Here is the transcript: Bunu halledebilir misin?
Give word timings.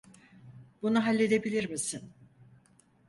Bunu 0.81 1.05
halledebilir 1.05 1.69
misin? 1.69 2.13